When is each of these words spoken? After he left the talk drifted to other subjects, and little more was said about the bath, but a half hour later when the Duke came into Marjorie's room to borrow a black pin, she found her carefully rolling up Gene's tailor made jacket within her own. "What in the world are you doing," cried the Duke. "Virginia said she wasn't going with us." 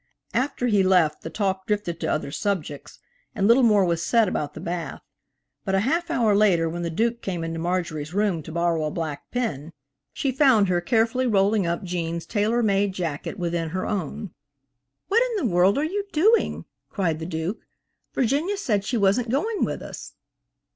After 0.33 0.65
he 0.65 0.81
left 0.81 1.21
the 1.21 1.29
talk 1.29 1.67
drifted 1.67 1.99
to 1.99 2.07
other 2.11 2.31
subjects, 2.31 2.97
and 3.35 3.47
little 3.47 3.61
more 3.61 3.85
was 3.85 4.01
said 4.01 4.27
about 4.27 4.55
the 4.55 4.59
bath, 4.59 5.03
but 5.63 5.75
a 5.75 5.81
half 5.81 6.09
hour 6.09 6.35
later 6.35 6.67
when 6.67 6.81
the 6.81 6.89
Duke 6.89 7.21
came 7.21 7.43
into 7.43 7.59
Marjorie's 7.59 8.11
room 8.11 8.41
to 8.41 8.51
borrow 8.51 8.85
a 8.85 8.89
black 8.89 9.29
pin, 9.29 9.73
she 10.11 10.31
found 10.31 10.69
her 10.69 10.81
carefully 10.81 11.27
rolling 11.27 11.67
up 11.67 11.83
Gene's 11.83 12.25
tailor 12.25 12.63
made 12.63 12.95
jacket 12.95 13.37
within 13.37 13.69
her 13.69 13.85
own. 13.85 14.31
"What 15.07 15.21
in 15.23 15.35
the 15.45 15.53
world 15.53 15.77
are 15.77 15.83
you 15.85 16.05
doing," 16.11 16.65
cried 16.89 17.19
the 17.19 17.27
Duke. 17.27 17.59
"Virginia 18.15 18.57
said 18.57 18.83
she 18.83 18.97
wasn't 18.97 19.29
going 19.29 19.63
with 19.63 19.83
us." 19.83 20.15